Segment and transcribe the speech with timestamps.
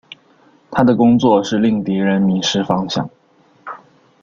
[0.71, 3.07] 他的工作是令敌人迷失方向。